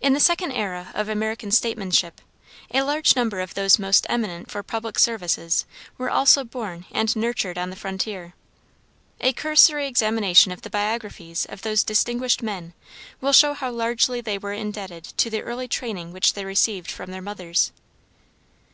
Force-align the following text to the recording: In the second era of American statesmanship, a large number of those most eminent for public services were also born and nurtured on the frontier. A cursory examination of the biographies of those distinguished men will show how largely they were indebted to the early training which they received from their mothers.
In 0.00 0.14
the 0.14 0.18
second 0.18 0.52
era 0.52 0.88
of 0.94 1.10
American 1.10 1.50
statesmanship, 1.50 2.22
a 2.72 2.80
large 2.80 3.14
number 3.14 3.40
of 3.40 3.52
those 3.52 3.78
most 3.78 4.06
eminent 4.08 4.50
for 4.50 4.62
public 4.62 4.98
services 4.98 5.66
were 5.98 6.08
also 6.08 6.42
born 6.42 6.86
and 6.90 7.14
nurtured 7.14 7.58
on 7.58 7.68
the 7.68 7.76
frontier. 7.76 8.32
A 9.20 9.34
cursory 9.34 9.86
examination 9.86 10.52
of 10.52 10.62
the 10.62 10.70
biographies 10.70 11.44
of 11.44 11.60
those 11.60 11.84
distinguished 11.84 12.42
men 12.42 12.72
will 13.20 13.34
show 13.34 13.52
how 13.52 13.70
largely 13.70 14.22
they 14.22 14.38
were 14.38 14.54
indebted 14.54 15.04
to 15.18 15.28
the 15.28 15.42
early 15.42 15.68
training 15.68 16.14
which 16.14 16.32
they 16.32 16.46
received 16.46 16.90
from 16.90 17.10
their 17.10 17.20
mothers. 17.20 17.72